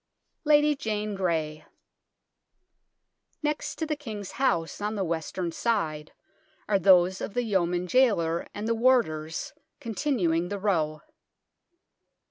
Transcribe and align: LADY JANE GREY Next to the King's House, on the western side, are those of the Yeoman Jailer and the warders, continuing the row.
LADY 0.45 0.75
JANE 0.75 1.13
GREY 1.13 1.63
Next 3.43 3.75
to 3.75 3.85
the 3.85 3.95
King's 3.95 4.31
House, 4.41 4.81
on 4.81 4.95
the 4.95 5.03
western 5.03 5.51
side, 5.51 6.11
are 6.67 6.79
those 6.79 7.21
of 7.21 7.35
the 7.35 7.43
Yeoman 7.43 7.85
Jailer 7.85 8.47
and 8.51 8.67
the 8.67 8.73
warders, 8.73 9.53
continuing 9.79 10.49
the 10.49 10.57
row. 10.57 11.03